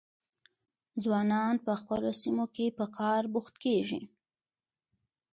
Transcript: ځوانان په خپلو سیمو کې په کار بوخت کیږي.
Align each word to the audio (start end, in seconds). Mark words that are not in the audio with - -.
ځوانان 1.03 1.55
په 1.65 1.71
خپلو 1.81 2.09
سیمو 2.21 2.45
کې 2.55 2.65
په 2.77 2.85
کار 2.97 3.21
بوخت 3.33 3.55
کیږي. 3.63 4.01